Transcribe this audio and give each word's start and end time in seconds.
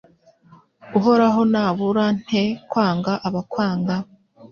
Uhoraho 0.97 1.41
nabura 1.51 2.05
nte 2.17 2.43
kwanga 2.69 3.13
abakwanga? 3.27 3.95